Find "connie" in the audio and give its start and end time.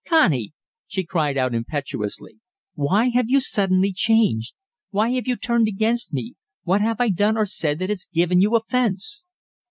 0.09-0.53